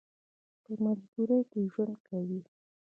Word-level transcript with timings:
په 0.63 0.71
مجبورۍ 0.85 1.39
کې 1.51 1.59
ژوند 1.71 1.95
کوي. 2.07 2.39